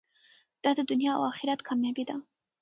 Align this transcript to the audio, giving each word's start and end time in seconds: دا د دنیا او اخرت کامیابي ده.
دا 0.63 0.71
د 0.77 0.79
دنیا 0.89 1.11
او 1.17 1.23
اخرت 1.31 1.59
کامیابي 1.67 2.03
ده. 2.09 2.15